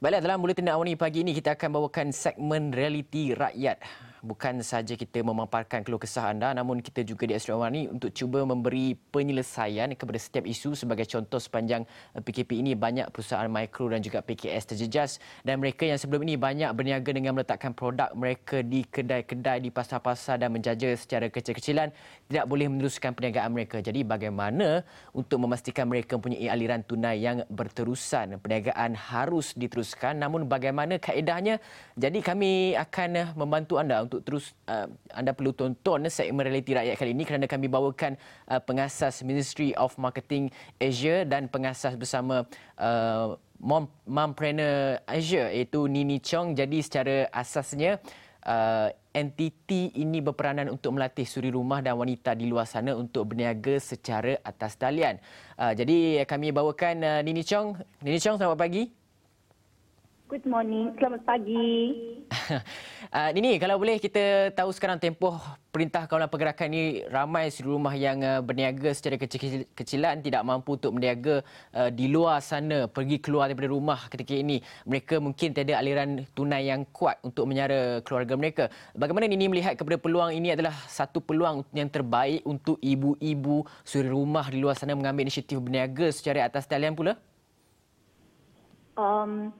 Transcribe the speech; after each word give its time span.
Baiklah, 0.00 0.24
dalam 0.24 0.40
Buletin 0.40 0.64
Awani 0.64 0.96
pagi 0.96 1.20
ini 1.20 1.36
kita 1.36 1.60
akan 1.60 1.76
bawakan 1.76 2.08
segmen 2.08 2.72
realiti 2.72 3.36
rakyat 3.36 3.84
bukan 4.20 4.60
sahaja 4.60 4.96
kita 4.96 5.24
memaparkan 5.24 5.84
keluh 5.84 6.00
kesah 6.00 6.32
anda 6.32 6.52
namun 6.52 6.84
kita 6.84 7.04
juga 7.04 7.24
di 7.24 7.36
Astro 7.36 7.56
Awani 7.56 7.88
untuk 7.88 8.12
cuba 8.12 8.44
memberi 8.44 8.96
penyelesaian 9.10 9.92
kepada 9.96 10.18
setiap 10.20 10.44
isu 10.44 10.76
sebagai 10.76 11.08
contoh 11.08 11.40
sepanjang 11.40 11.84
PKP 12.16 12.60
ini. 12.60 12.72
Banyak 12.76 13.10
perusahaan 13.10 13.48
mikro 13.48 13.88
dan 13.90 14.04
juga 14.04 14.20
PKS 14.20 14.74
terjejas. 14.74 15.10
Dan 15.44 15.58
mereka 15.62 15.88
yang 15.88 15.96
sebelum 15.96 16.24
ini 16.28 16.36
banyak 16.36 16.70
berniaga 16.76 17.10
dengan 17.10 17.36
meletakkan 17.36 17.72
produk 17.72 18.12
mereka 18.12 18.60
di 18.60 18.84
kedai-kedai 18.84 19.64
di 19.64 19.70
pasar-pasar 19.72 20.40
dan 20.40 20.52
menjaja 20.52 20.92
secara 20.94 21.32
kecil-kecilan 21.32 21.90
tidak 22.28 22.44
boleh 22.46 22.66
meneruskan 22.68 23.16
perniagaan 23.16 23.50
mereka. 23.54 23.80
Jadi 23.80 24.04
bagaimana 24.04 24.82
untuk 25.16 25.42
memastikan 25.42 25.88
mereka 25.88 26.18
mempunyai 26.18 26.50
aliran 26.50 26.84
tunai 26.84 27.22
yang 27.22 27.42
berterusan? 27.48 28.38
Perniagaan 28.38 28.94
harus 28.94 29.56
diteruskan 29.56 30.18
namun 30.18 30.46
bagaimana 30.46 30.98
kaedahnya? 31.00 31.62
Jadi 31.96 32.18
kami 32.20 32.74
akan 32.76 33.34
membantu 33.34 33.80
anda 33.80 34.02
untuk 34.10 34.26
terus 34.26 34.50
uh, 34.66 34.90
anda 35.14 35.30
perlu 35.30 35.54
tonton 35.54 36.10
segmen 36.10 36.42
realiti 36.42 36.74
rakyat 36.74 36.98
kali 36.98 37.14
ini 37.14 37.22
kerana 37.22 37.46
kami 37.46 37.70
bawakan 37.70 38.18
uh, 38.50 38.58
pengasas 38.58 39.22
Ministry 39.22 39.70
of 39.78 39.94
Marketing 39.94 40.50
Asia 40.82 41.22
dan 41.22 41.46
pengasas 41.46 41.94
bersama 41.94 42.42
uh, 42.74 43.38
Mompreneur 44.10 44.98
Asia 45.06 45.46
iaitu 45.54 45.86
Nini 45.86 46.18
Chong. 46.18 46.58
Jadi 46.58 46.82
secara 46.82 47.30
asasnya 47.30 48.02
uh, 48.42 48.90
entiti 49.14 49.94
ini 49.94 50.18
berperanan 50.18 50.74
untuk 50.74 50.96
melatih 50.98 51.28
suri 51.28 51.54
rumah 51.54 51.78
dan 51.78 51.94
wanita 51.94 52.34
di 52.34 52.50
luar 52.50 52.66
sana 52.66 52.98
untuk 52.98 53.30
berniaga 53.30 53.78
secara 53.78 54.42
atas 54.42 54.74
talian. 54.74 55.22
Uh, 55.54 55.70
jadi 55.76 56.26
kami 56.26 56.50
bawakan 56.50 57.06
uh, 57.06 57.20
Nini 57.22 57.46
Chong. 57.46 57.78
Nini 58.02 58.18
Chong 58.18 58.40
selamat 58.40 58.58
pagi. 58.58 58.99
Good 60.30 60.46
morning. 60.46 60.94
Selamat 60.94 61.26
pagi. 61.26 61.90
uh, 63.10 63.30
Nini, 63.34 63.58
kalau 63.58 63.82
boleh 63.82 63.98
kita 63.98 64.54
tahu 64.54 64.70
sekarang 64.70 65.02
tempoh 65.02 65.34
Perintah 65.74 66.06
Kawalan 66.06 66.30
Pergerakan 66.30 66.70
ini 66.70 67.02
ramai 67.10 67.50
suri 67.50 67.66
rumah 67.66 67.90
yang 67.98 68.22
uh, 68.22 68.38
berniaga 68.38 68.94
secara 68.94 69.18
kecil-kecilan 69.18 70.22
tidak 70.22 70.46
mampu 70.46 70.78
untuk 70.78 70.94
berniaga 70.94 71.42
uh, 71.74 71.90
di 71.90 72.06
luar 72.06 72.38
sana, 72.46 72.86
pergi 72.86 73.18
keluar 73.18 73.50
daripada 73.50 73.74
rumah 73.74 74.06
ketika 74.06 74.30
ini. 74.38 74.62
Mereka 74.86 75.18
mungkin 75.18 75.50
tiada 75.50 75.82
aliran 75.82 76.22
tunai 76.30 76.70
yang 76.70 76.86
kuat 76.94 77.18
untuk 77.26 77.50
menyara 77.50 77.98
keluarga 78.06 78.38
mereka. 78.38 78.64
Bagaimana 78.94 79.26
Nini 79.26 79.50
melihat 79.50 79.74
kepada 79.74 79.98
peluang 79.98 80.30
ini 80.30 80.54
adalah 80.54 80.78
satu 80.86 81.18
peluang 81.18 81.66
yang 81.74 81.90
terbaik 81.90 82.46
untuk 82.46 82.78
ibu-ibu 82.78 83.66
suri 83.82 84.06
rumah 84.06 84.46
di 84.46 84.62
luar 84.62 84.78
sana 84.78 84.94
mengambil 84.94 85.26
inisiatif 85.26 85.58
berniaga 85.58 86.14
secara 86.14 86.46
atas 86.46 86.70
talian 86.70 86.94
pula? 86.94 87.18
Um, 88.94 89.50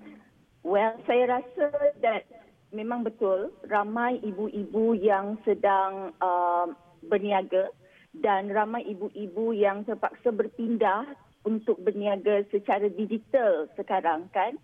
Well, 0.60 0.92
saya 1.08 1.40
rasa 1.40 1.72
that 2.04 2.28
memang 2.70 3.02
betul 3.02 3.50
ramai 3.66 4.20
ibu-ibu 4.20 4.92
yang 4.92 5.40
sedang 5.42 6.12
uh, 6.20 6.68
berniaga 7.08 7.72
dan 8.12 8.52
ramai 8.52 8.84
ibu-ibu 8.84 9.56
yang 9.56 9.86
terpaksa 9.88 10.30
berpindah 10.30 11.06
untuk 11.48 11.80
berniaga 11.80 12.44
secara 12.52 12.92
digital 12.92 13.66
sekarang 13.78 14.28
kan. 14.36 14.60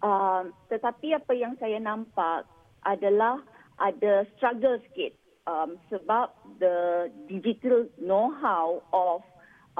Uh, 0.00 0.48
tetapi 0.72 1.12
apa 1.12 1.32
yang 1.36 1.58
saya 1.60 1.76
nampak 1.76 2.48
adalah 2.88 3.44
ada 3.76 4.24
struggle 4.36 4.80
sikit 4.88 5.12
um, 5.44 5.76
sebab 5.92 6.32
the 6.62 7.08
digital 7.28 7.84
know-how 8.00 8.80
of 8.94 9.20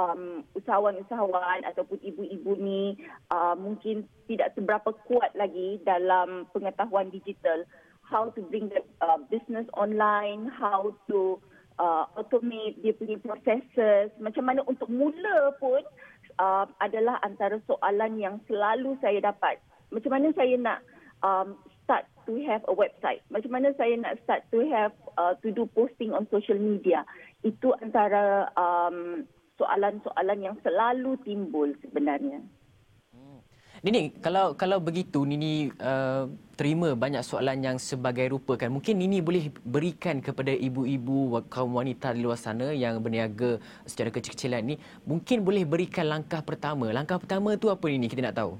um, 0.00 0.42
usahawan-usahawan 0.56 1.68
ataupun 1.68 2.00
ibu-ibu 2.00 2.56
ni 2.56 2.96
uh, 3.28 3.52
mungkin 3.52 4.08
tidak 4.24 4.56
seberapa 4.56 4.96
kuat 5.04 5.36
lagi 5.36 5.76
dalam 5.84 6.48
pengetahuan 6.56 7.12
digital. 7.12 7.68
How 8.00 8.32
to 8.34 8.42
bring 8.48 8.72
the 8.72 8.82
uh, 9.04 9.22
business 9.30 9.68
online 9.78 10.50
how 10.50 10.90
to 11.06 11.38
uh, 11.78 12.10
automate 12.18 12.80
dia 12.82 12.96
punya 12.96 13.20
processes. 13.20 14.10
Macam 14.18 14.48
mana 14.48 14.66
untuk 14.66 14.90
mula 14.90 15.54
pun 15.62 15.84
uh, 16.42 16.66
adalah 16.82 17.20
antara 17.22 17.62
soalan 17.70 18.18
yang 18.18 18.42
selalu 18.50 18.98
saya 18.98 19.20
dapat. 19.22 19.62
Macam 19.94 20.10
mana 20.10 20.34
saya 20.34 20.54
nak 20.58 20.78
um, 21.22 21.54
start 21.86 22.06
to 22.26 22.34
have 22.46 22.66
a 22.66 22.74
website? 22.74 23.22
Macam 23.30 23.54
mana 23.54 23.70
saya 23.78 23.94
nak 23.94 24.18
start 24.26 24.42
to 24.50 24.62
have 24.70 24.94
uh, 25.14 25.38
to 25.42 25.54
do 25.54 25.70
posting 25.70 26.10
on 26.10 26.26
social 26.34 26.58
media? 26.58 27.06
Itu 27.46 27.78
antara 27.78 28.50
um, 28.58 29.26
soalan-soalan 29.60 30.38
yang 30.40 30.56
selalu 30.64 31.20
timbul 31.20 31.68
sebenarnya. 31.84 32.40
Hmm. 33.12 33.44
Nini, 33.84 34.16
kalau 34.24 34.56
kalau 34.56 34.80
begitu 34.80 35.28
Nini 35.28 35.68
uh, 35.76 36.24
terima 36.56 36.96
banyak 36.96 37.20
soalan 37.20 37.60
yang 37.60 37.76
sebagai 37.76 38.32
rupa 38.32 38.56
kan. 38.56 38.72
Mungkin 38.72 38.96
Nini 38.96 39.20
boleh 39.20 39.52
berikan 39.64 40.24
kepada 40.24 40.52
ibu-ibu 40.52 41.44
kaum 41.52 41.76
wanita 41.76 42.16
di 42.16 42.24
luar 42.24 42.40
sana 42.40 42.72
yang 42.72 43.00
berniaga 43.04 43.60
secara 43.84 44.08
kecil-kecilan 44.08 44.64
ni, 44.64 44.74
mungkin 45.04 45.44
boleh 45.44 45.68
berikan 45.68 46.08
langkah 46.08 46.40
pertama. 46.40 46.88
Langkah 46.88 47.20
pertama 47.20 47.56
tu 47.60 47.68
apa 47.68 47.84
Nini 47.88 48.08
kita 48.08 48.24
nak 48.24 48.36
tahu? 48.40 48.52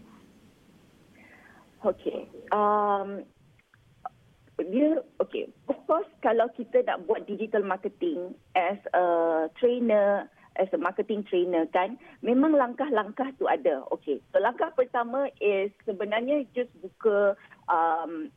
Okey. 1.81 2.29
Um 2.53 3.25
dia 4.61 5.01
okey. 5.25 5.49
Of 5.73 5.81
course 5.89 6.09
kalau 6.21 6.49
kita 6.53 6.85
nak 6.85 7.09
buat 7.09 7.25
digital 7.25 7.65
marketing 7.65 8.37
as 8.53 8.77
a 8.93 9.05
trainer 9.57 10.29
as 10.61 10.69
a 10.77 10.79
marketing 10.79 11.25
trainer 11.25 11.65
kan 11.73 11.97
memang 12.21 12.53
langkah-langkah 12.53 13.33
tu 13.41 13.49
ada. 13.49 13.83
Okey 13.97 14.21
so 14.31 14.37
langkah 14.39 14.69
pertama 14.77 15.33
is 15.41 15.73
sebenarnya 15.89 16.45
just 16.53 16.69
buka 16.85 17.33
um 17.73 18.29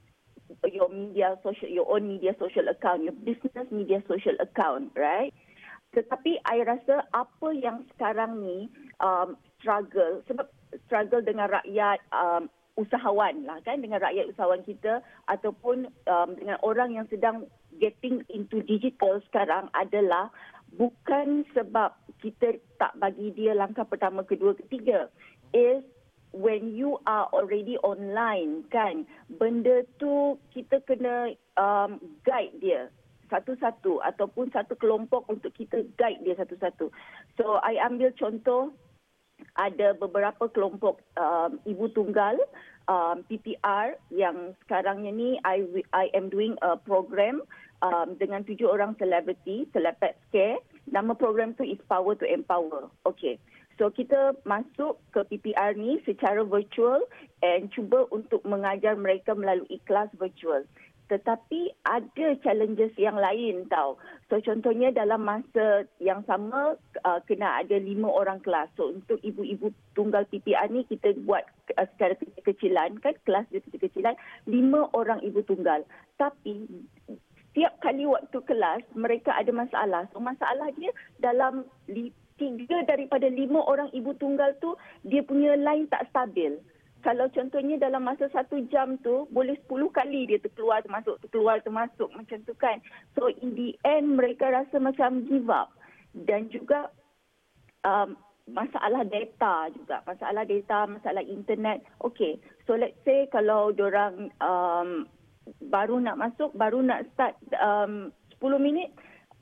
your 0.72 0.88
media 0.88 1.36
social 1.44 1.68
your 1.68 1.88
own 1.92 2.08
media 2.08 2.32
social 2.40 2.64
account 2.72 3.04
your 3.04 3.16
business 3.28 3.68
media 3.70 4.00
social 4.08 4.36
account 4.40 4.88
right? 4.96 5.36
Tetapi 5.94 6.42
I 6.50 6.66
rasa 6.66 7.06
apa 7.14 7.54
yang 7.54 7.86
sekarang 7.94 8.42
ni 8.42 8.66
um, 8.98 9.38
struggle 9.62 10.26
sebab 10.26 10.50
struggle 10.90 11.22
dengan 11.22 11.54
rakyat 11.54 12.02
um, 12.10 12.50
usahawan 12.74 13.46
lah 13.46 13.62
kan 13.62 13.78
dengan 13.86 14.02
rakyat 14.02 14.34
usahawan 14.34 14.66
kita 14.66 15.06
ataupun 15.30 15.86
um, 16.10 16.30
dengan 16.34 16.58
orang 16.66 16.98
yang 16.98 17.06
sedang 17.14 17.46
getting 17.78 18.26
into 18.34 18.66
digital 18.66 19.22
sekarang 19.30 19.70
adalah 19.78 20.34
bukan 20.78 21.46
sebab 21.54 21.94
kita 22.24 22.58
tak 22.80 22.94
bagi 22.98 23.34
dia 23.36 23.54
langkah 23.54 23.86
pertama, 23.86 24.26
kedua, 24.26 24.56
ketiga. 24.58 25.10
Is 25.54 25.86
when 26.34 26.74
you 26.74 26.98
are 27.06 27.30
already 27.30 27.78
online 27.86 28.66
kan, 28.74 29.06
benda 29.38 29.86
tu 30.02 30.36
kita 30.50 30.82
kena 30.90 31.38
um, 31.56 32.02
guide 32.26 32.58
dia 32.58 32.90
satu-satu 33.30 34.02
ataupun 34.06 34.54
satu 34.54 34.78
kelompok 34.78 35.26
untuk 35.30 35.54
kita 35.58 35.86
guide 35.98 36.22
dia 36.26 36.38
satu-satu. 36.38 36.90
So 37.38 37.58
I 37.62 37.82
ambil 37.82 38.14
contoh 38.18 38.74
ada 39.58 39.98
beberapa 39.98 40.50
kelompok 40.50 41.02
um, 41.18 41.58
ibu 41.66 41.90
tunggal 41.94 42.38
um, 42.90 43.26
PPR 43.26 43.98
yang 44.14 44.54
sekarang 44.66 45.06
ni 45.06 45.42
I 45.42 45.66
I 45.94 46.14
am 46.14 46.30
doing 46.30 46.58
a 46.62 46.78
program 46.78 47.42
um, 47.84 48.16
dengan 48.16 48.48
tujuh 48.48 48.72
orang 48.72 48.96
selebriti, 48.96 49.68
Celebet 49.76 50.16
Scare 50.32 50.64
Nama 50.92 51.16
program 51.16 51.56
tu 51.56 51.64
is 51.64 51.80
Power 51.88 52.16
to 52.20 52.28
Empower. 52.28 52.92
Okay. 53.08 53.40
So 53.80 53.90
kita 53.90 54.38
masuk 54.46 55.02
ke 55.16 55.26
PPR 55.34 55.74
ni 55.74 55.98
secara 56.06 56.46
virtual 56.46 57.02
and 57.42 57.74
cuba 57.74 58.06
untuk 58.14 58.46
mengajar 58.46 58.94
mereka 58.94 59.34
melalui 59.34 59.82
kelas 59.90 60.14
virtual. 60.20 60.62
Tetapi 61.10 61.74
ada 61.84 62.38
challenges 62.46 62.94
yang 63.02 63.18
lain 63.18 63.66
tau. 63.74 63.98
So 64.30 64.38
contohnya 64.46 64.94
dalam 64.94 65.26
masa 65.26 65.90
yang 65.98 66.22
sama 66.30 66.78
uh, 67.02 67.20
kena 67.26 67.66
ada 67.66 67.82
lima 67.82 68.14
orang 68.14 68.46
kelas. 68.46 68.70
So 68.78 68.94
untuk 68.94 69.18
ibu-ibu 69.26 69.74
tunggal 69.98 70.30
PPR 70.30 70.70
ni 70.70 70.86
kita 70.86 71.18
buat 71.26 71.44
uh, 71.74 71.88
secara 71.98 72.14
kecil-kecilan 72.22 73.02
kan 73.02 73.18
kelas 73.26 73.50
dia 73.50 73.62
kecil-kecilan 73.66 74.14
lima 74.46 74.86
orang 74.94 75.18
ibu 75.26 75.42
tunggal. 75.50 75.82
Tapi 76.22 76.70
setiap 77.54 77.78
kali 77.86 78.10
waktu 78.10 78.34
kelas 78.50 78.82
mereka 78.98 79.30
ada 79.38 79.54
masalah. 79.54 80.10
So 80.10 80.18
masalah 80.18 80.74
dia 80.74 80.90
dalam 81.22 81.70
li, 81.86 82.10
tiga 82.42 82.82
daripada 82.90 83.30
lima 83.30 83.62
orang 83.62 83.94
ibu 83.94 84.10
tunggal 84.18 84.58
tu 84.58 84.74
dia 85.06 85.22
punya 85.22 85.54
line 85.54 85.86
tak 85.86 86.10
stabil. 86.10 86.58
Kalau 87.06 87.30
contohnya 87.30 87.78
dalam 87.78 88.10
masa 88.10 88.26
satu 88.34 88.58
jam 88.74 88.98
tu 89.06 89.30
boleh 89.30 89.54
sepuluh 89.62 89.94
kali 89.94 90.26
dia 90.26 90.42
terkeluar 90.42 90.82
termasuk 90.82 91.22
terkeluar 91.22 91.62
termasuk 91.62 92.10
macam 92.18 92.42
tu 92.42 92.58
kan. 92.58 92.82
So 93.14 93.30
in 93.30 93.54
the 93.54 93.78
end 93.86 94.18
mereka 94.18 94.50
rasa 94.50 94.82
macam 94.82 95.30
give 95.30 95.46
up. 95.54 95.70
Dan 96.18 96.50
juga 96.50 96.90
um, 97.86 98.18
masalah 98.50 99.06
data 99.06 99.70
juga. 99.78 100.02
Masalah 100.10 100.42
data, 100.50 100.90
masalah 100.90 101.22
internet. 101.22 101.86
Okay. 102.02 102.42
So 102.66 102.74
let's 102.82 102.98
say 103.06 103.30
kalau 103.30 103.78
orang 103.78 104.34
um, 104.42 105.06
baru 105.60 106.00
nak 106.00 106.20
masuk, 106.20 106.52
baru 106.56 106.84
nak 106.84 107.08
start 107.14 107.36
um, 107.60 108.12
10 108.40 108.60
minit, 108.60 108.92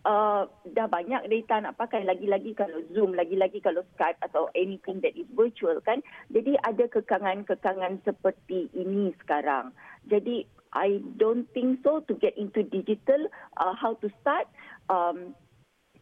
uh, 0.05 0.49
dah 0.73 0.87
banyak 0.89 1.25
data 1.29 1.61
nak 1.61 1.77
pakai 1.77 2.05
lagi-lagi 2.05 2.53
kalau 2.57 2.81
Zoom, 2.93 3.13
lagi-lagi 3.13 3.61
kalau 3.61 3.85
Skype 3.93 4.17
atau 4.21 4.49
anything 4.57 5.01
that 5.01 5.13
is 5.17 5.27
virtual 5.33 5.77
kan. 5.81 6.01
Jadi 6.33 6.57
ada 6.65 6.85
kekangan-kekangan 6.89 8.01
seperti 8.05 8.69
ini 8.73 9.13
sekarang. 9.25 9.73
Jadi 10.09 10.45
I 10.71 11.03
don't 11.19 11.51
think 11.51 11.83
so 11.83 11.99
to 12.07 12.13
get 12.15 12.37
into 12.39 12.63
digital 12.63 13.27
uh, 13.59 13.75
how 13.75 13.99
to 13.99 14.07
start 14.23 14.47
um, 14.87 15.35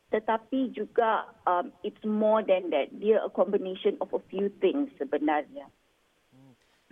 tetapi 0.09 0.73
juga 0.73 1.29
um, 1.45 1.69
it's 1.85 2.01
more 2.05 2.41
than 2.41 2.69
that 2.73 2.89
dia 2.97 3.21
a 3.21 3.29
combination 3.29 3.97
of 4.01 4.09
a 4.13 4.21
few 4.29 4.49
things 4.61 4.89
sebenarnya 4.97 5.69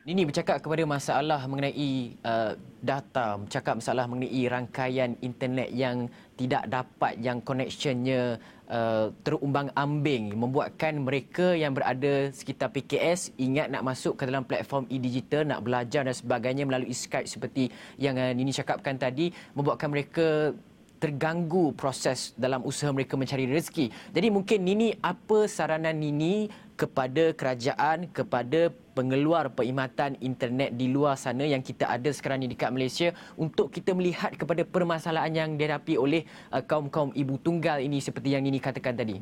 Nini 0.07 0.24
bercakap 0.24 0.63
kepada 0.63 0.88
masalah 0.88 1.44
mengenai 1.51 2.15
uh, 2.24 2.56
data, 2.80 3.36
bercakap 3.44 3.75
masalah 3.75 4.07
mengenai 4.07 4.48
rangkaian 4.48 5.19
internet 5.19 5.68
yang 5.75 6.07
tidak 6.39 6.63
dapat, 6.71 7.19
yang 7.19 7.44
connectionnya 7.44 8.39
uh, 8.71 9.12
terumbang 9.27 9.68
ambing, 9.75 10.31
membuatkan 10.31 11.04
mereka 11.04 11.59
yang 11.59 11.75
berada 11.75 12.31
sekitar 12.31 12.71
PKS 12.71 13.36
ingat 13.36 13.68
nak 13.68 13.83
masuk 13.83 14.15
ke 14.15 14.24
dalam 14.24 14.48
platform 14.48 14.88
e-digital, 14.88 15.44
nak 15.44 15.68
belajar 15.68 16.07
dan 16.07 16.15
sebagainya 16.15 16.63
melalui 16.63 16.95
Skype 16.95 17.27
seperti 17.27 17.68
yang 18.00 18.15
uh, 18.15 18.31
Nini 18.31 18.56
cakapkan 18.56 18.95
tadi, 18.95 19.36
membuatkan 19.60 19.92
mereka 19.92 20.56
terganggu 20.98 21.72
proses 21.78 22.34
dalam 22.36 22.66
usaha 22.66 22.90
mereka 22.92 23.16
mencari 23.16 23.46
rezeki. 23.46 23.90
Jadi 24.14 24.28
mungkin 24.34 24.60
Nini 24.66 24.94
apa 25.02 25.46
saranan 25.46 25.96
Nini 25.98 26.50
kepada 26.78 27.34
kerajaan, 27.34 28.10
kepada 28.14 28.70
pengeluar 28.94 29.50
perkhidmatan 29.50 30.18
internet 30.22 30.78
di 30.78 30.90
luar 30.90 31.18
sana 31.18 31.46
yang 31.46 31.62
kita 31.62 31.90
ada 31.90 32.10
sekarang 32.14 32.46
ini 32.46 32.54
dekat 32.54 32.70
Malaysia 32.70 33.10
untuk 33.34 33.74
kita 33.74 33.98
melihat 33.98 34.34
kepada 34.38 34.62
permasalahan 34.66 35.34
yang 35.34 35.50
dihadapi 35.58 35.98
oleh 35.98 36.22
uh, 36.54 36.62
kaum-kaum 36.62 37.14
ibu 37.18 37.38
tunggal 37.42 37.82
ini 37.82 37.98
seperti 37.98 38.34
yang 38.34 38.46
ini 38.46 38.62
katakan 38.62 38.94
tadi. 38.94 39.22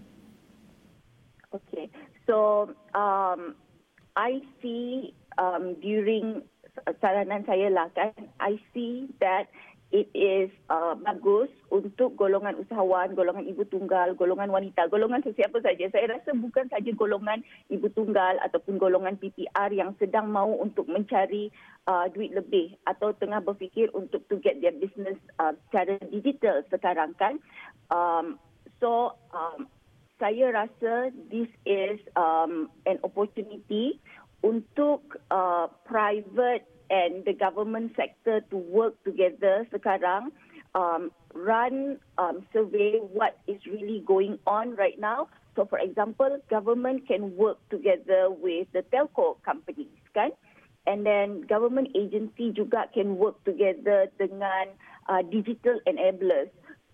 Okay, 1.56 1.88
so 2.28 2.68
um, 2.92 3.56
I 4.20 4.44
see 4.60 5.16
um, 5.40 5.80
during 5.80 6.44
saranan 7.00 7.48
saya 7.48 7.72
lah 7.72 7.88
kan, 7.96 8.12
I 8.44 8.60
see 8.76 9.08
that 9.24 9.48
it 9.96 10.12
is 10.12 10.52
uh, 10.68 10.92
bagus 11.00 11.48
untuk 11.72 12.20
golongan 12.20 12.60
usahawan, 12.60 13.16
golongan 13.16 13.48
ibu 13.48 13.64
tunggal, 13.72 14.12
golongan 14.20 14.52
wanita, 14.52 14.92
golongan 14.92 15.24
sesiapa 15.24 15.64
saja. 15.64 15.88
Saya 15.88 16.20
rasa 16.20 16.36
bukan 16.36 16.68
saja 16.68 16.92
golongan 16.92 17.40
ibu 17.72 17.88
tunggal 17.96 18.36
ataupun 18.44 18.76
golongan 18.76 19.16
PPR 19.16 19.72
yang 19.72 19.96
sedang 19.96 20.36
mahu 20.36 20.60
untuk 20.60 20.92
mencari 20.92 21.48
uh, 21.88 22.12
duit 22.12 22.36
lebih 22.36 22.76
atau 22.84 23.16
tengah 23.16 23.40
berfikir 23.40 23.88
untuk 23.96 24.28
to 24.28 24.36
get 24.44 24.60
their 24.60 24.76
business 24.76 25.16
uh, 25.40 25.56
secara 25.72 25.96
digital 26.12 26.60
sekarang 26.68 27.16
kan. 27.16 27.40
Um, 27.88 28.36
so 28.84 29.16
um, 29.32 29.72
saya 30.20 30.52
rasa 30.52 31.16
this 31.32 31.48
is 31.64 32.04
um, 32.20 32.68
an 32.84 33.00
opportunity 33.08 34.04
untuk 34.44 35.24
uh, 35.32 35.72
private 35.88 36.68
and 36.90 37.26
the 37.26 37.34
government 37.34 37.94
sector 37.96 38.42
to 38.50 38.58
work 38.58 38.96
together 39.04 39.66
sekarang 39.74 40.30
um, 40.76 41.10
run 41.34 41.98
um, 42.18 42.46
survey 42.54 43.00
what 43.00 43.40
is 43.48 43.58
really 43.66 44.04
going 44.06 44.38
on 44.46 44.76
right 44.76 45.00
now. 45.00 45.28
So 45.56 45.66
for 45.66 45.80
example, 45.80 46.38
government 46.50 47.08
can 47.08 47.36
work 47.36 47.58
together 47.70 48.28
with 48.30 48.68
the 48.76 48.84
telco 48.92 49.40
companies, 49.44 49.96
kan? 50.14 50.32
And 50.86 51.06
then 51.08 51.48
government 51.48 51.96
agency 51.96 52.54
juga 52.54 52.92
can 52.94 53.18
work 53.18 53.42
together 53.48 54.12
dengan 54.20 54.76
uh, 55.10 55.24
digital 55.26 55.80
enablers. 55.88 56.52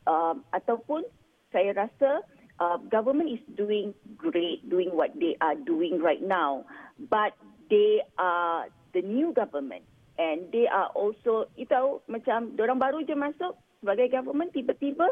Um, 0.07 0.45
ataupun 0.55 1.03
saya 1.51 1.75
rasa 1.75 2.23
uh, 2.61 2.77
government 2.87 3.33
is 3.33 3.43
doing 3.57 3.91
great, 4.15 4.63
doing 4.69 4.93
what 4.93 5.11
they 5.17 5.35
are 5.41 5.57
doing 5.57 5.99
right 5.99 6.21
now. 6.23 6.63
But 7.09 7.35
they 7.67 8.05
are 8.21 8.69
the 8.93 9.01
new 9.01 9.33
government. 9.33 9.83
And 10.19 10.51
they 10.51 10.67
are 10.67 10.91
also 10.93 11.49
you 11.57 11.65
tahu 11.65 12.03
macam 12.05 12.53
orang 12.59 12.77
baru 12.77 13.01
je 13.07 13.15
masuk 13.17 13.57
sebagai 13.81 14.13
government 14.13 14.53
tiba-tiba 14.53 15.09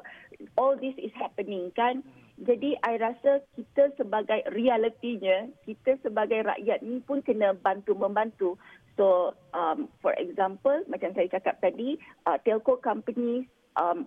all 0.54 0.78
this 0.78 0.94
is 1.02 1.10
happening 1.18 1.74
kan? 1.74 2.06
Jadi 2.40 2.78
I 2.86 2.96
rasa 3.02 3.44
kita 3.58 3.92
sebagai 4.00 4.46
realitinya 4.54 5.50
kita 5.66 6.00
sebagai 6.06 6.46
rakyat 6.46 6.86
ni 6.86 7.02
pun 7.04 7.20
kena 7.26 7.58
bantu 7.58 7.98
membantu. 7.98 8.56
So 8.96 9.34
um, 9.56 9.90
for 10.00 10.14
example 10.16 10.86
macam 10.88 11.12
saya 11.18 11.28
cakap 11.32 11.60
tadi 11.60 11.98
uh, 12.30 12.38
telco 12.46 12.78
companies 12.80 13.50
um, 13.76 14.06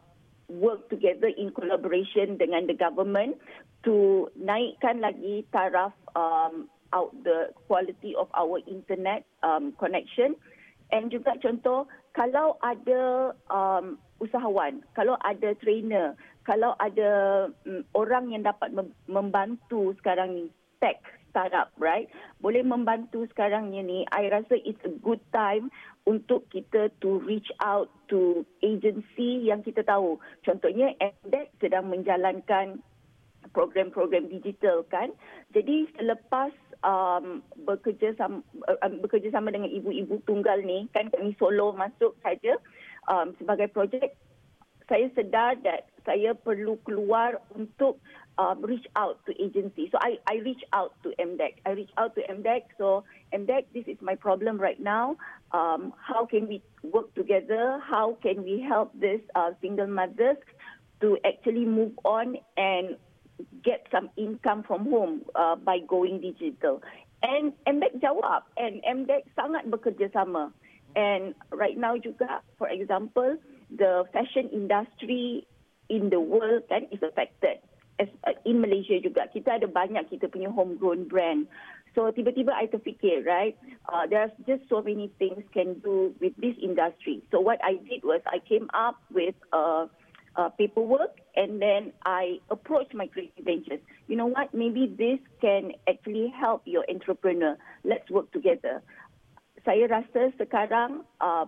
work 0.48 0.88
together 0.92 1.32
in 1.32 1.52
collaboration 1.52 2.36
dengan 2.36 2.68
the 2.68 2.76
government 2.76 3.40
to 3.84 4.28
naikkan 4.36 5.00
lagi 5.00 5.44
taraf 5.52 5.92
um, 6.14 6.68
out 6.92 7.12
the 7.24 7.50
quality 7.68 8.14
of 8.16 8.28
our 8.36 8.60
internet 8.68 9.24
um, 9.42 9.72
connection. 9.76 10.36
And 10.92 11.08
juga 11.08 11.40
contoh, 11.40 11.88
kalau 12.12 12.60
ada 12.60 13.32
um, 13.48 13.96
usahawan, 14.20 14.84
kalau 14.92 15.16
ada 15.24 15.56
trainer, 15.58 16.12
kalau 16.44 16.76
ada 16.78 17.10
um, 17.64 17.82
orang 17.96 18.30
yang 18.36 18.44
dapat 18.44 18.76
membantu 19.08 19.96
sekarang 20.00 20.36
ni, 20.36 20.44
tech 20.84 21.00
startup, 21.32 21.72
right? 21.80 22.12
Boleh 22.44 22.60
membantu 22.60 23.24
sekarang 23.32 23.72
ni, 23.72 24.04
I 24.12 24.28
rasa 24.28 24.60
it's 24.60 24.84
a 24.84 24.92
good 25.00 25.24
time 25.32 25.72
untuk 26.04 26.44
kita 26.52 26.92
to 27.00 27.24
reach 27.24 27.48
out 27.64 27.88
to 28.12 28.44
agency 28.60 29.48
yang 29.48 29.64
kita 29.64 29.80
tahu. 29.80 30.20
Contohnya, 30.44 30.92
MDEC 31.00 31.48
sedang 31.56 31.88
menjalankan 31.88 32.84
program-program 33.56 34.28
digital 34.28 34.84
kan. 34.92 35.12
Jadi 35.56 35.88
selepas 35.96 36.52
um, 36.82 37.42
bekerja 37.66 38.14
sama 38.18 38.42
um, 38.66 38.92
bekerja 39.02 39.30
sama 39.32 39.50
dengan 39.50 39.70
ibu-ibu 39.70 40.20
tunggal 40.28 40.60
ni 40.62 40.86
kan 40.94 41.08
kami 41.10 41.34
solo 41.38 41.74
masuk 41.74 42.14
saja 42.22 42.58
um, 43.10 43.34
sebagai 43.38 43.70
projek 43.70 44.14
saya 44.90 45.08
sedar 45.14 45.56
that 45.62 45.88
saya 46.04 46.34
perlu 46.34 46.76
keluar 46.82 47.38
untuk 47.54 48.02
um, 48.38 48.60
reach 48.60 48.84
out 48.96 49.22
to 49.24 49.32
agency. 49.38 49.88
So 49.88 49.96
I 50.02 50.18
I 50.28 50.42
reach 50.42 50.60
out 50.72 50.92
to 51.06 51.14
MDEC. 51.16 51.62
I 51.64 51.78
reach 51.78 51.94
out 51.96 52.14
to 52.18 52.22
MDEC. 52.26 52.76
So 52.76 53.04
MDEC, 53.32 53.72
this 53.72 53.86
is 53.86 53.96
my 54.02 54.18
problem 54.18 54.58
right 54.58 54.80
now. 54.80 55.16
Um, 55.52 55.94
how 55.96 56.26
can 56.26 56.48
we 56.48 56.60
work 56.82 57.14
together? 57.14 57.80
How 57.80 58.18
can 58.20 58.42
we 58.42 58.60
help 58.60 58.92
this 58.98 59.20
uh, 59.34 59.54
single 59.60 59.86
mothers 59.86 60.40
to 61.00 61.18
actually 61.24 61.64
move 61.64 61.92
on 62.04 62.36
and 62.56 62.96
get 63.64 63.86
some 63.90 64.10
income 64.16 64.62
from 64.66 64.88
home 64.90 65.22
uh, 65.34 65.56
by 65.56 65.78
going 65.86 66.20
digital. 66.20 66.82
And 67.22 67.52
MDEC 67.66 68.02
jawab 68.02 68.42
and 68.58 68.82
MDEC 68.82 69.30
sangat 69.38 69.70
bekerjasama. 69.70 70.50
And 70.98 71.34
right 71.54 71.78
now 71.78 71.96
juga, 71.96 72.42
for 72.58 72.68
example, 72.68 73.38
the 73.70 74.04
fashion 74.12 74.50
industry 74.52 75.46
in 75.88 76.10
the 76.10 76.20
world 76.20 76.66
kan 76.68 76.90
is 76.90 77.00
affected. 77.00 77.62
As, 78.00 78.08
uh, 78.26 78.36
in 78.44 78.60
Malaysia 78.60 78.98
juga, 78.98 79.28
kita 79.30 79.60
ada 79.60 79.68
banyak 79.68 80.08
kita 80.10 80.26
punya 80.28 80.50
homegrown 80.50 81.06
brand. 81.06 81.46
So 81.92 82.08
tiba-tiba 82.08 82.56
I 82.56 82.72
terfikir, 82.72 83.28
right, 83.28 83.52
uh, 83.92 84.08
there's 84.08 84.32
just 84.48 84.64
so 84.72 84.80
many 84.80 85.12
things 85.20 85.44
can 85.52 85.76
do 85.84 86.16
with 86.24 86.32
this 86.40 86.56
industry. 86.56 87.20
So 87.28 87.38
what 87.44 87.60
I 87.60 87.76
did 87.84 88.00
was 88.00 88.24
I 88.24 88.40
came 88.40 88.72
up 88.72 88.96
with 89.12 89.36
a 89.52 89.56
uh, 89.56 89.92
uh, 90.36 90.48
paperwork 90.50 91.18
and 91.36 91.60
then 91.60 91.92
I 92.04 92.38
approach 92.50 92.92
my 92.94 93.06
creative 93.06 93.44
ventures. 93.44 93.80
You 94.08 94.16
know 94.16 94.26
what? 94.26 94.52
Maybe 94.54 94.86
this 94.86 95.18
can 95.40 95.72
actually 95.88 96.32
help 96.38 96.62
your 96.64 96.84
entrepreneur. 96.88 97.56
Let's 97.84 98.08
work 98.10 98.30
together. 98.32 98.82
Saya 99.64 99.86
rasa 99.86 100.34
sekarang 100.36 101.06
uh, 101.20 101.46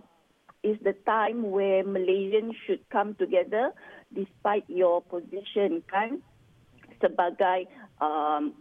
is 0.62 0.78
the 0.80 0.96
time 1.04 1.50
where 1.50 1.84
Malaysians 1.84 2.56
should 2.66 2.80
come 2.88 3.14
together 3.20 3.72
despite 4.14 4.64
your 4.70 5.02
position 5.02 5.84
kan 5.90 6.22
sebagai 7.02 7.68
um, 8.00 8.56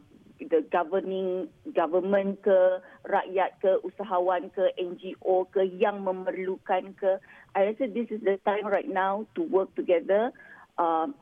the 0.50 0.66
governing 0.72 1.48
government 1.76 2.42
ke 2.44 2.84
rakyat 3.08 3.56
ke 3.64 3.80
usahawan 3.84 4.52
ke 4.52 4.72
NGO 4.80 5.48
ke 5.52 5.68
yang 5.78 6.04
memerlukan 6.04 6.96
ke. 6.98 7.20
I 7.54 7.72
rasa 7.72 7.88
this 7.92 8.10
is 8.10 8.22
the 8.26 8.42
time 8.44 8.66
right 8.66 8.88
now 8.88 9.28
to 9.38 9.42
work 9.46 9.72
together 9.78 10.34
um 10.82 11.14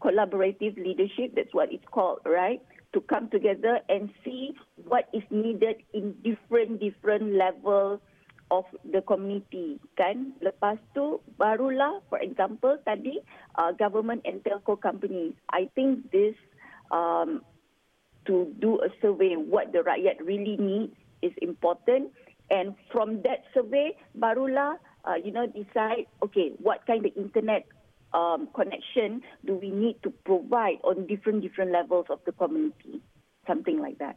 collaborative 0.00 0.78
leadership 0.78 1.34
that's 1.34 1.52
what 1.52 1.72
it's 1.74 1.86
called 1.90 2.22
right? 2.24 2.62
To 2.94 3.00
come 3.06 3.30
together 3.30 3.78
and 3.88 4.10
see 4.24 4.54
what 4.86 5.06
is 5.14 5.22
needed 5.30 5.82
in 5.94 6.14
different 6.22 6.80
different 6.82 7.34
levels 7.34 8.02
of 8.50 8.66
the 8.82 9.00
community 9.06 9.78
kan? 9.94 10.34
Lepas 10.42 10.78
tu 10.94 11.22
barulah 11.38 12.02
for 12.10 12.18
example 12.18 12.74
tadi 12.82 13.22
uh, 13.58 13.70
government 13.78 14.22
and 14.26 14.42
telco 14.42 14.74
companies. 14.74 15.34
I 15.50 15.70
think 15.74 16.10
this 16.10 16.34
um 16.90 17.46
to 18.26 18.52
do 18.60 18.80
a 18.80 18.88
survey 19.00 19.34
what 19.34 19.72
the 19.72 19.78
rakyat 19.78 20.20
really 20.20 20.56
needs 20.56 20.92
is 21.22 21.32
important 21.40 22.10
and 22.50 22.74
from 22.92 23.22
that 23.22 23.44
survey 23.54 23.96
barulah 24.18 24.76
uh, 25.04 25.14
you 25.14 25.32
know 25.32 25.46
decide 25.46 26.06
okay 26.22 26.52
what 26.58 26.86
kind 26.86 27.04
of 27.06 27.12
internet 27.16 27.66
um, 28.12 28.48
connection 28.54 29.22
do 29.44 29.54
we 29.54 29.70
need 29.70 30.02
to 30.02 30.10
provide 30.24 30.78
on 30.82 31.06
different 31.06 31.42
different 31.42 31.72
levels 31.72 32.06
of 32.10 32.20
the 32.26 32.32
community? 32.32 33.00
Something 33.46 33.80
like 33.80 33.98
that. 33.98 34.16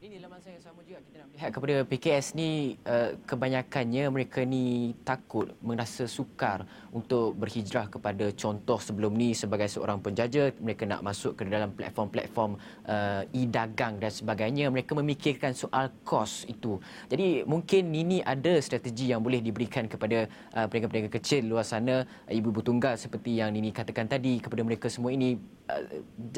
Ini 0.00 0.16
masa 0.32 0.48
yang 0.48 0.64
sama 0.64 0.80
juga 0.80 1.04
kita 1.04 1.20
nak 1.20 1.28
lihat 1.36 1.50
kepada 1.52 1.74
PKS 1.84 2.32
ni 2.32 2.80
uh, 2.88 3.20
kebanyakannya 3.28 4.08
mereka 4.08 4.40
ni 4.48 4.96
takut 5.04 5.52
merasa 5.60 6.08
sukar 6.08 6.64
untuk 6.88 7.36
berhijrah 7.36 7.84
kepada 7.84 8.32
contoh 8.32 8.80
sebelum 8.80 9.12
ni 9.12 9.36
sebagai 9.36 9.68
seorang 9.68 10.00
penjaja. 10.00 10.56
Mereka 10.56 10.88
nak 10.88 11.04
masuk 11.04 11.36
ke 11.36 11.44
dalam 11.44 11.76
platform-platform 11.76 12.56
uh, 12.88 13.28
e-dagang 13.36 14.00
dan 14.00 14.08
sebagainya. 14.08 14.72
Mereka 14.72 14.96
memikirkan 14.96 15.52
soal 15.52 15.92
kos 16.00 16.48
itu. 16.48 16.80
Jadi 17.12 17.44
mungkin 17.44 17.92
ini 17.92 18.24
ada 18.24 18.56
strategi 18.64 19.12
yang 19.12 19.20
boleh 19.20 19.44
diberikan 19.44 19.84
kepada 19.84 20.24
uh, 20.56 20.64
peniaga-peniaga 20.64 21.12
kecil 21.20 21.44
luar 21.44 21.68
sana 21.68 22.08
ibu-ibu 22.24 22.64
tunggal 22.64 22.96
seperti 22.96 23.36
yang 23.36 23.52
Nini 23.52 23.68
katakan 23.68 24.08
tadi 24.08 24.40
kepada 24.40 24.64
mereka 24.64 24.88
semua 24.88 25.12
ini. 25.12 25.36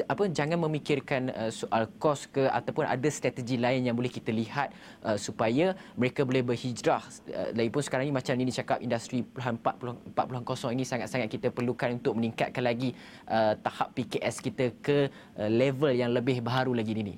Apa 0.05 0.29
jangan 0.29 0.61
memikirkan 0.61 1.49
soal 1.49 1.89
kos 1.97 2.29
ke 2.29 2.45
ataupun 2.45 2.85
ada 2.85 3.09
strategi 3.09 3.52
strategi 3.53 3.61
lain 3.61 3.81
yang 3.85 3.95
boleh 3.95 4.09
kita 4.09 4.31
lihat 4.33 4.73
uh, 5.05 5.17
supaya 5.17 5.77
mereka 5.93 6.25
boleh 6.25 6.41
berhijrah 6.41 7.03
uh, 7.29 7.49
lagipun 7.53 7.81
sekarang 7.85 8.09
ini 8.09 8.15
macam 8.15 8.33
ini 8.33 8.51
cakap 8.51 8.81
industri 8.81 9.21
4.0 9.21 10.17
4.0 10.17 10.73
ini 10.73 10.83
sangat-sangat 10.83 11.29
kita 11.29 11.47
perlukan 11.53 12.01
untuk 12.01 12.17
meningkatkan 12.17 12.63
lagi 12.65 12.97
uh, 13.29 13.53
tahap 13.61 13.93
PKS 13.93 14.35
kita 14.41 14.65
ke 14.81 14.97
uh, 15.37 15.49
level 15.49 15.93
yang 15.93 16.09
lebih 16.09 16.41
baharu 16.41 16.73
lagi 16.73 16.93
ini. 16.97 17.15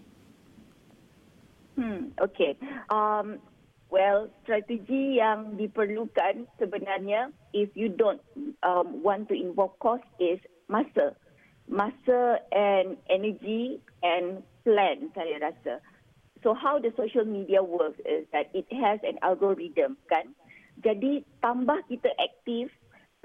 Hmm, 1.76 2.16
okay. 2.24 2.56
Um, 2.88 3.40
well, 3.92 4.32
strategi 4.44 5.20
yang 5.20 5.60
diperlukan 5.60 6.48
sebenarnya 6.56 7.36
if 7.52 7.68
you 7.76 7.92
don't 7.92 8.24
um, 8.64 9.04
want 9.04 9.28
to 9.28 9.36
involve 9.36 9.76
cost 9.84 10.08
is 10.20 10.40
masa. 10.72 11.16
Masa 11.68 12.40
and 12.54 12.96
energy 13.10 13.82
and 14.06 14.40
plan 14.64 15.12
saya 15.18 15.52
rasa. 15.52 15.84
So 16.46 16.54
how 16.54 16.78
the 16.78 16.94
social 16.94 17.26
media 17.26 17.66
works 17.66 17.98
is 18.06 18.30
that 18.30 18.54
it 18.54 18.70
has 18.70 19.02
an 19.02 19.18
algorithm 19.26 19.98
kan. 20.06 20.38
Jadi 20.86 21.26
tambah 21.42 21.82
kita 21.90 22.14
aktif, 22.22 22.70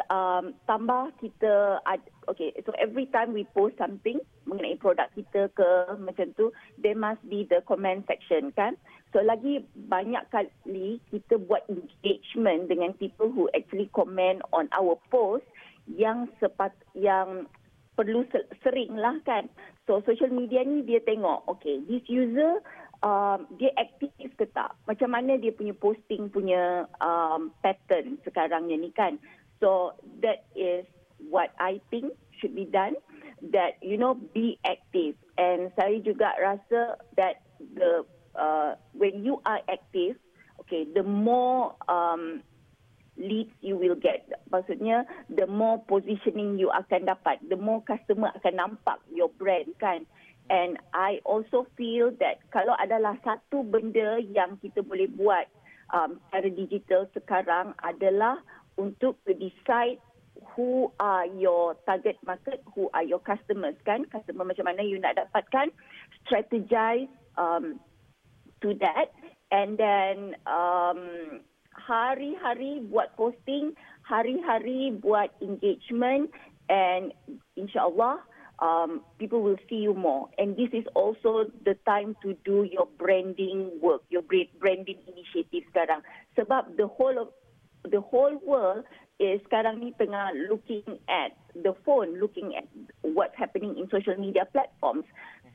um, 0.09 0.57
tambah 0.65 1.13
kita, 1.21 1.85
ad, 1.85 2.01
okay, 2.33 2.57
so 2.65 2.73
every 2.81 3.05
time 3.13 3.37
we 3.37 3.45
post 3.53 3.77
something 3.77 4.25
mengenai 4.49 4.81
produk 4.81 5.13
kita 5.13 5.53
ke 5.53 5.69
macam 6.01 6.33
tu, 6.41 6.49
there 6.81 6.97
must 6.97 7.21
be 7.29 7.45
the 7.45 7.61
comment 7.69 8.09
section 8.09 8.57
kan. 8.57 8.81
So 9.13 9.21
lagi 9.21 9.69
banyak 9.77 10.25
kali 10.33 11.05
kita 11.13 11.45
buat 11.45 11.69
engagement 11.69 12.73
dengan 12.73 12.97
people 12.97 13.29
who 13.29 13.53
actually 13.53 13.93
comment 13.93 14.41
on 14.57 14.73
our 14.73 14.97
post 15.13 15.45
yang 15.93 16.25
sepat 16.41 16.73
yang 16.97 17.45
perlu 18.01 18.25
sering 18.65 18.97
lah 18.97 19.21
kan. 19.29 19.53
So 19.85 20.01
social 20.09 20.33
media 20.33 20.65
ni 20.65 20.89
dia 20.89 21.05
tengok, 21.05 21.45
okay, 21.51 21.85
this 21.85 22.07
user 22.09 22.65
um, 23.03 23.49
dia 23.57 23.73
aktif 23.77 24.13
ke 24.37 24.47
tak? 24.53 24.77
Macam 24.89 25.13
mana 25.13 25.37
dia 25.37 25.53
punya 25.53 25.75
posting 25.77 26.29
punya 26.29 26.89
um, 27.01 27.53
pattern 27.65 28.21
sekarang 28.25 28.69
ni 28.69 28.93
kan? 28.93 29.21
So 29.61 29.97
that 30.25 30.49
is 30.57 30.89
what 31.29 31.53
I 31.61 31.85
think 31.93 32.17
should 32.41 32.57
be 32.57 32.65
done. 32.65 32.97
That 33.53 33.81
you 33.81 33.97
know 33.97 34.17
be 34.17 34.61
active. 34.69 35.17
And 35.41 35.73
saya 35.77 36.01
juga 36.05 36.37
rasa 36.37 37.01
that 37.17 37.41
the 37.61 38.05
uh, 38.37 38.77
when 38.93 39.25
you 39.25 39.41
are 39.49 39.65
active, 39.69 40.21
okay, 40.61 40.85
the 40.85 41.05
more 41.05 41.77
um, 41.89 42.45
leads 43.21 43.53
you 43.61 43.77
will 43.77 43.97
get. 43.97 44.29
Maksudnya, 44.49 45.05
the 45.29 45.49
more 45.49 45.81
positioning 45.85 46.57
you 46.57 46.73
akan 46.73 47.09
dapat, 47.09 47.41
the 47.49 47.57
more 47.57 47.85
customer 47.85 48.33
akan 48.41 48.55
nampak 48.57 48.99
your 49.13 49.33
brand 49.37 49.73
kan. 49.77 50.09
And 50.51 50.83
I 50.91 51.23
also 51.23 51.71
feel 51.79 52.11
that 52.19 52.43
kalau 52.51 52.75
adalah 52.83 53.15
satu 53.23 53.63
benda 53.63 54.19
yang 54.19 54.59
kita 54.59 54.83
boleh 54.83 55.07
buat 55.15 55.47
um, 55.95 56.19
secara 56.27 56.51
digital 56.51 57.03
sekarang 57.15 57.71
adalah 57.87 58.43
untuk 58.75 59.15
to 59.31 59.33
decide 59.39 60.03
who 60.59 60.91
are 60.99 61.31
your 61.39 61.79
target 61.87 62.19
market, 62.27 62.67
who 62.75 62.91
are 62.91 63.07
your 63.07 63.23
customers 63.23 63.79
kan, 63.87 64.03
customer 64.11 64.43
macam 64.43 64.67
mana 64.67 64.83
you 64.83 64.99
nak 64.99 65.23
dapatkan, 65.23 65.71
strategize 66.27 67.07
um, 67.39 67.79
to 68.59 68.75
that. 68.83 69.15
And 69.55 69.79
then 69.79 70.35
um, 70.51 71.43
hari-hari 71.79 72.91
buat 72.91 73.15
posting, 73.15 73.79
hari-hari 74.03 74.99
buat 74.99 75.31
engagement 75.39 76.35
and 76.67 77.15
insyaAllah 77.55 78.23
um, 78.61 79.01
people 79.19 79.43
will 79.43 79.59
see 79.69 79.77
you 79.77 79.95
more. 79.95 80.29
And 80.39 80.57
this 80.57 80.69
is 80.73 80.85
also 80.95 81.51
the 81.65 81.75
time 81.87 82.17
to 82.23 82.37
do 82.45 82.69
your 82.71 82.87
branding 82.99 83.81
work, 83.83 84.03
your 84.09 84.23
branding 84.23 85.01
initiative 85.09 85.65
sekarang. 85.73 86.05
Sebab 86.37 86.77
the 86.77 86.87
whole 86.87 87.17
of 87.17 87.29
the 87.89 88.01
whole 88.01 88.37
world 88.45 88.85
is 89.21 89.41
sekarang 89.49 89.81
ni 89.81 89.93
tengah 89.97 90.33
looking 90.49 90.85
at 91.09 91.33
the 91.57 91.73
phone, 91.85 92.21
looking 92.21 92.57
at 92.57 92.69
what's 93.01 93.37
happening 93.37 93.77
in 93.77 93.89
social 93.89 94.17
media 94.17 94.45
platforms. 94.53 95.05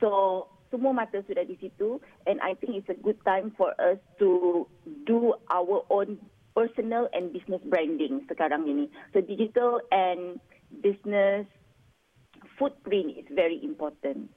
So 0.02 0.46
semua 0.70 0.90
mata 0.90 1.22
sudah 1.22 1.46
di 1.46 1.54
situ 1.62 2.02
and 2.26 2.42
I 2.42 2.58
think 2.58 2.74
it's 2.74 2.90
a 2.90 2.98
good 2.98 3.18
time 3.22 3.54
for 3.54 3.70
us 3.78 4.02
to 4.18 4.66
do 5.06 5.38
our 5.46 5.86
own 5.94 6.18
personal 6.58 7.06
and 7.14 7.30
business 7.30 7.62
branding 7.70 8.26
sekarang 8.26 8.66
ini. 8.66 8.90
So 9.14 9.22
digital 9.22 9.78
and 9.94 10.42
business 10.82 11.46
footprint 12.58 13.16
is 13.18 13.26
very 13.34 13.60
important. 13.62 14.30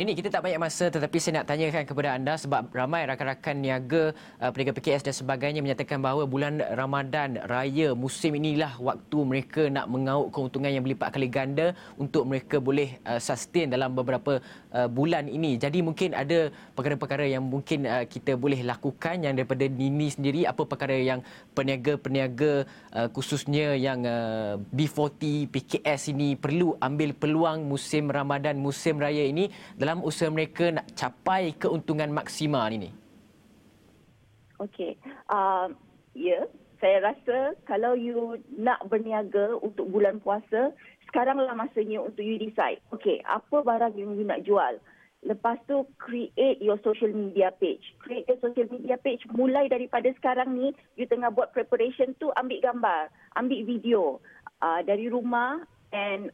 Nini, 0.00 0.16
kita 0.16 0.32
tak 0.32 0.48
banyak 0.48 0.56
masa 0.56 0.88
tetapi 0.88 1.20
saya 1.20 1.44
nak 1.44 1.52
tanyakan 1.52 1.84
kepada 1.84 2.16
anda 2.16 2.32
sebab 2.32 2.72
ramai 2.72 3.04
rakan-rakan 3.04 3.60
niaga 3.60 4.16
uh, 4.40 4.48
peniaga 4.48 4.72
PKS 4.72 5.04
dan 5.04 5.12
sebagainya 5.12 5.60
menyatakan 5.60 6.00
bahawa 6.00 6.24
bulan 6.24 6.56
Ramadan 6.72 7.36
Raya 7.44 7.92
musim 7.92 8.32
inilah 8.32 8.80
waktu 8.80 9.18
mereka 9.28 9.68
nak 9.68 9.92
mengauk 9.92 10.32
keuntungan 10.32 10.72
yang 10.72 10.80
berlipat 10.80 11.12
kali 11.12 11.28
ganda 11.28 11.76
untuk 12.00 12.24
mereka 12.24 12.56
boleh 12.64 12.96
uh, 13.04 13.20
sustain 13.20 13.68
dalam 13.68 13.92
beberapa 13.92 14.40
uh, 14.72 14.88
bulan 14.88 15.28
ini. 15.28 15.60
Jadi 15.60 15.84
mungkin 15.84 16.16
ada 16.16 16.48
perkara-perkara 16.48 17.28
yang 17.28 17.44
mungkin 17.44 17.84
uh, 17.84 18.08
kita 18.08 18.40
boleh 18.40 18.64
lakukan 18.64 19.20
yang 19.20 19.36
daripada 19.36 19.68
Nini 19.68 20.08
sendiri 20.08 20.48
apa 20.48 20.64
perkara 20.64 20.96
yang 20.96 21.20
peniaga-peniaga 21.52 22.64
uh, 22.96 23.08
khususnya 23.12 23.76
yang 23.76 24.00
uh, 24.08 24.56
B40 24.72 25.52
PKS 25.52 26.16
ini 26.16 26.40
perlu 26.40 26.72
ambil 26.80 27.12
peluang 27.12 27.68
musim 27.68 28.08
Ramadan 28.08 28.56
musim 28.56 28.96
raya 28.96 29.28
ini 29.28 29.52
dalam 29.76 29.89
dalam 29.90 30.06
usaha 30.06 30.30
mereka 30.30 30.70
nak 30.70 30.86
capai 30.94 31.50
keuntungan 31.58 32.14
maksima 32.14 32.62
ini? 32.70 32.94
Okey. 34.62 34.94
Uh, 35.26 35.74
ya, 36.14 36.38
yeah. 36.38 36.44
saya 36.78 37.10
rasa 37.10 37.58
kalau 37.66 37.98
you 37.98 38.38
nak 38.54 38.86
berniaga 38.86 39.58
untuk 39.58 39.90
bulan 39.90 40.22
puasa, 40.22 40.70
sekaranglah 41.10 41.58
masanya 41.58 42.06
untuk 42.06 42.22
you 42.22 42.38
decide. 42.38 42.78
Okey, 42.94 43.18
apa 43.26 43.66
barang 43.66 43.98
yang 43.98 44.14
you 44.14 44.22
nak 44.22 44.46
jual? 44.46 44.78
Lepas 45.26 45.58
tu 45.66 45.82
create 45.98 46.62
your 46.62 46.78
social 46.86 47.10
media 47.10 47.50
page. 47.58 47.82
Create 47.98 48.30
your 48.30 48.38
social 48.38 48.70
media 48.70 48.94
page 48.94 49.26
mulai 49.34 49.66
daripada 49.66 50.06
sekarang 50.22 50.54
ni 50.54 50.70
you 50.94 51.02
tengah 51.10 51.34
buat 51.34 51.50
preparation 51.50 52.14
tu 52.22 52.30
ambil 52.38 52.62
gambar, 52.62 53.10
ambil 53.34 53.60
video 53.66 54.22
uh, 54.62 54.86
dari 54.86 55.10
rumah 55.10 55.66
and 55.90 56.30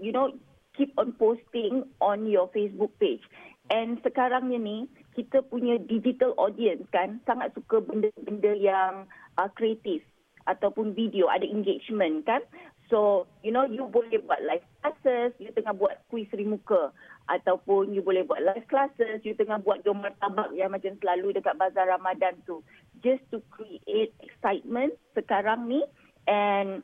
you 0.00 0.08
know 0.08 0.32
keep 0.78 0.94
on 0.94 1.12
posting 1.18 1.82
on 1.98 2.30
your 2.30 2.46
Facebook 2.54 2.94
page. 3.02 3.26
And 3.68 4.00
sekarang 4.00 4.48
ni 4.48 4.88
kita 5.12 5.44
punya 5.50 5.76
digital 5.82 6.32
audience 6.38 6.86
kan 6.94 7.20
sangat 7.28 7.52
suka 7.52 7.82
benda-benda 7.84 8.54
yang 8.56 9.10
uh, 9.36 9.50
kreatif 9.52 10.00
ataupun 10.48 10.96
video 10.96 11.28
ada 11.28 11.44
engagement 11.44 12.24
kan. 12.24 12.40
So, 12.88 13.28
you 13.44 13.52
know, 13.52 13.68
you 13.68 13.84
boleh 13.84 14.24
buat 14.24 14.40
live 14.48 14.64
classes, 14.80 15.36
you 15.36 15.52
tengah 15.52 15.76
buat 15.76 16.00
kuis 16.08 16.24
seri 16.32 16.48
muka. 16.48 16.88
Ataupun 17.28 17.92
you 17.92 18.00
boleh 18.00 18.24
buat 18.24 18.40
live 18.40 18.64
classes, 18.64 19.20
you 19.28 19.36
tengah 19.36 19.60
buat 19.60 19.84
jom 19.84 20.00
martabak 20.00 20.56
yang 20.56 20.72
macam 20.72 20.96
selalu 20.96 21.36
dekat 21.36 21.60
bazar 21.60 21.84
Ramadan 21.84 22.40
tu. 22.48 22.64
Just 23.04 23.20
to 23.28 23.44
create 23.52 24.16
excitement 24.24 24.96
sekarang 25.12 25.68
ni. 25.68 25.84
And 26.24 26.80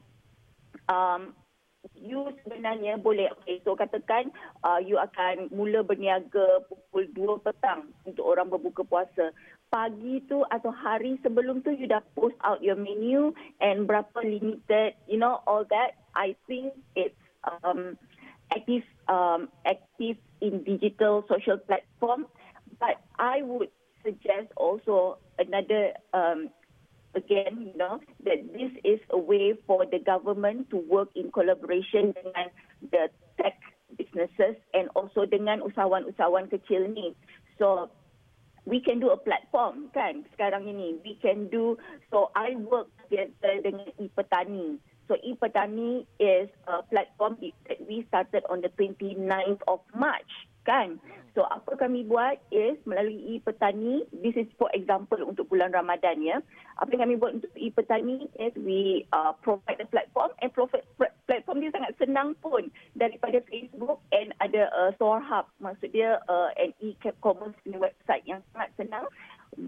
um, 0.92 1.32
you 1.92 2.32
sebenarnya 2.44 2.96
boleh 3.00 3.28
okay, 3.40 3.60
so 3.64 3.76
katakan 3.76 4.32
uh, 4.64 4.80
you 4.80 4.96
akan 4.96 5.52
mula 5.52 5.84
berniaga 5.84 6.64
pukul 6.68 7.04
2 7.12 7.44
petang 7.44 7.92
untuk 8.08 8.24
orang 8.24 8.48
berbuka 8.48 8.84
puasa. 8.84 9.32
Pagi 9.68 10.22
tu 10.30 10.46
atau 10.48 10.70
hari 10.70 11.18
sebelum 11.20 11.60
tu 11.66 11.74
you 11.74 11.90
dah 11.90 12.00
post 12.14 12.38
out 12.46 12.62
your 12.62 12.78
menu 12.78 13.34
and 13.58 13.90
berapa 13.90 14.18
limited 14.22 14.94
you 15.10 15.18
know 15.18 15.42
all 15.44 15.66
that. 15.68 15.98
I 16.14 16.38
think 16.46 16.72
it's 16.94 17.18
um 17.44 17.98
active 18.54 18.86
um 19.10 19.50
active 19.66 20.16
in 20.40 20.62
digital 20.62 21.26
social 21.26 21.58
platform. 21.58 22.30
But 22.78 22.98
i 23.22 23.40
would 23.42 23.70
suggest 24.02 24.50
also 24.58 25.18
another 25.38 25.94
um 26.12 26.50
again, 27.14 27.70
you 27.72 27.76
know, 27.76 28.00
that 28.24 28.42
this 28.52 28.72
is 28.84 29.00
a 29.10 29.18
way 29.18 29.54
for 29.66 29.86
the 29.86 29.98
government 29.98 30.70
to 30.70 30.76
work 30.76 31.08
in 31.14 31.30
collaboration 31.30 32.14
dengan 32.14 32.50
the 32.90 33.10
tech 33.40 33.58
businesses 33.96 34.58
and 34.74 34.90
also 34.94 35.24
dengan 35.24 35.62
usahawan-usahawan 35.62 36.50
kecil 36.50 36.90
ni. 36.90 37.14
So 37.58 37.90
we 38.66 38.80
can 38.80 38.98
do 38.98 39.10
a 39.10 39.18
platform 39.18 39.90
kan 39.94 40.26
sekarang 40.34 40.66
ini. 40.66 40.98
We 41.04 41.14
can 41.20 41.48
do 41.48 41.78
so 42.10 42.34
I 42.34 42.56
work 42.58 42.90
together 43.06 43.60
dengan 43.62 43.88
e-petani. 44.00 44.80
So 45.06 45.20
e-petani 45.20 46.08
is 46.16 46.48
a 46.64 46.80
platform 46.88 47.36
that 47.68 47.78
we 47.84 48.08
started 48.08 48.42
on 48.48 48.64
the 48.64 48.72
29th 48.74 49.60
of 49.68 49.84
March 49.92 50.32
kan. 50.64 51.00
So 51.34 51.42
apa 51.50 51.74
kami 51.74 52.06
buat 52.06 52.38
is 52.54 52.78
melalui 52.86 53.18
e-petani, 53.36 54.06
this 54.22 54.38
is 54.38 54.46
for 54.54 54.70
example 54.70 55.18
untuk 55.18 55.50
bulan 55.50 55.74
Ramadan 55.74 56.22
ya. 56.22 56.38
Apa 56.78 56.94
yang 56.94 57.10
kami 57.10 57.14
buat 57.18 57.42
untuk 57.42 57.50
e-petani 57.58 58.30
is 58.38 58.54
we 58.62 59.02
uh, 59.10 59.34
provide 59.42 59.82
a 59.82 59.88
platform 59.90 60.30
and 60.38 60.54
platform 60.54 61.58
dia 61.58 61.74
sangat 61.74 61.92
senang 61.98 62.38
pun 62.38 62.70
daripada 62.94 63.42
Facebook 63.50 63.98
and 64.14 64.30
ada 64.38 64.70
uh, 64.78 64.94
store 64.94 65.18
hub 65.18 65.50
maksud 65.58 65.90
dia 65.90 66.22
uh, 66.30 66.54
an 66.54 66.70
e-commerce 66.78 67.58
website 67.66 68.22
yang 68.30 68.38
sangat 68.54 68.70
senang 68.78 69.04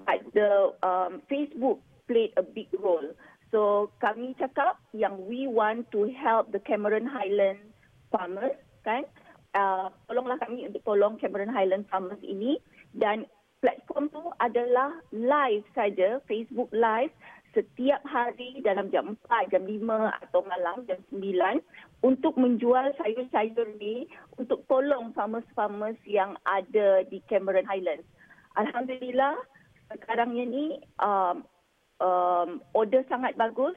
but 0.06 0.22
the 0.38 0.70
um, 0.86 1.18
Facebook 1.26 1.82
played 2.06 2.30
a 2.38 2.46
big 2.46 2.70
role. 2.78 3.10
So 3.50 3.90
kami 3.98 4.38
cakap 4.38 4.78
yang 4.94 5.26
we 5.26 5.50
want 5.50 5.90
to 5.90 6.06
help 6.14 6.54
the 6.54 6.62
Cameron 6.62 7.10
Highlands 7.10 7.74
farmers 8.14 8.54
kan 8.86 9.02
uh, 9.56 9.88
tolonglah 10.06 10.36
kami 10.38 10.68
untuk 10.68 10.84
tolong 10.84 11.16
Cameron 11.16 11.50
Highland 11.50 11.88
Farmers 11.88 12.20
ini 12.20 12.60
dan 12.92 13.24
platform 13.64 14.12
tu 14.12 14.22
adalah 14.38 14.92
live 15.10 15.64
saja 15.72 16.20
Facebook 16.28 16.68
live 16.76 17.10
setiap 17.56 18.04
hari 18.04 18.60
dalam 18.60 18.92
jam 18.92 19.16
4, 19.32 19.48
jam 19.48 19.64
5 19.64 19.80
atau 20.28 20.44
malam 20.44 20.84
jam 20.84 21.00
9 21.08 22.04
untuk 22.04 22.36
menjual 22.36 22.92
sayur-sayur 23.00 23.80
ni 23.80 24.04
untuk 24.36 24.60
tolong 24.68 25.16
farmers-farmers 25.16 25.96
yang 26.04 26.36
ada 26.44 27.00
di 27.08 27.24
Cameron 27.24 27.64
Highlands. 27.64 28.04
Alhamdulillah 28.60 29.40
sekarang 29.88 30.36
ini 30.36 30.84
um, 31.00 31.48
um, 32.04 32.60
order 32.76 33.00
sangat 33.08 33.32
bagus 33.40 33.76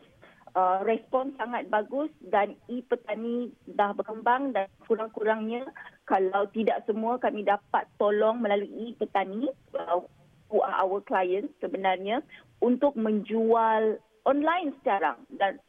uh, 0.55 0.81
respon 0.85 1.33
sangat 1.37 1.67
bagus 1.67 2.09
dan 2.29 2.55
e-petani 2.69 3.53
dah 3.73 3.93
berkembang 3.93 4.53
dan 4.53 4.69
kurang-kurangnya 4.85 5.67
kalau 6.09 6.49
tidak 6.53 6.81
semua 6.89 7.21
kami 7.21 7.45
dapat 7.45 7.85
tolong 8.01 8.41
melalui 8.41 8.93
e-petani 8.93 9.49
uh, 9.77 10.01
who 10.49 10.61
are 10.65 10.75
our 10.81 10.99
clients 11.05 11.53
sebenarnya 11.61 12.25
untuk 12.59 12.97
menjual 12.97 14.01
online 14.27 14.75
sekarang. 14.81 15.17
Dan 15.31 15.61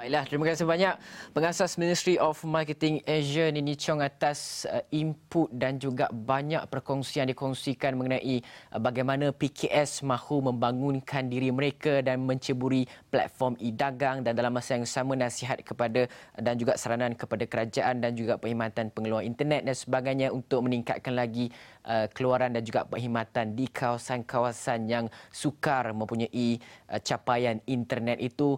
baiklah. 0.00 0.24
Terima 0.24 0.44
kasih 0.48 0.64
banyak 0.64 0.94
pengasas 1.36 1.76
Ministry 1.76 2.16
of 2.16 2.40
Marketing 2.48 3.04
Asia 3.04 3.52
Nini 3.52 3.76
Chong 3.76 4.00
atas 4.00 4.64
uh, 4.64 4.80
input 4.88 5.52
dan 5.52 5.76
juga 5.76 6.08
banyak 6.08 6.64
perkongsian 6.72 7.28
dikongsikan 7.28 8.00
mengenai 8.00 8.40
uh, 8.72 8.80
bagaimana 8.80 9.28
PKS 9.28 10.00
mahu 10.08 10.48
membangunkan 10.48 11.28
diri 11.28 11.52
mereka 11.52 12.00
dan 12.00 12.24
menceburi 12.24 12.88
platform 13.12 13.60
e-dagang 13.60 14.24
dan 14.24 14.32
dalam 14.32 14.56
masa 14.56 14.80
yang 14.80 14.88
sama 14.88 15.12
nasihat 15.20 15.60
kepada 15.60 16.08
uh, 16.08 16.40
dan 16.40 16.56
juga 16.56 16.80
saranan 16.80 17.12
kepada 17.12 17.44
kerajaan 17.44 18.00
dan 18.00 18.16
juga 18.16 18.40
perkhidmatan 18.40 18.88
pengeluaran 18.96 19.28
internet 19.28 19.68
dan 19.68 19.76
sebagainya 19.76 20.32
untuk 20.32 20.64
meningkatkan 20.64 21.12
lagi 21.12 21.52
uh, 21.84 22.08
keluaran 22.08 22.56
dan 22.56 22.64
juga 22.64 22.88
perkhidmatan 22.88 23.52
di 23.52 23.68
kawasan-kawasan 23.68 24.88
yang 24.88 25.12
sukar 25.28 25.92
mempunyai 25.92 26.56
uh, 26.88 26.96
capaian 27.04 27.60
internet 27.68 28.16
itu 28.16 28.56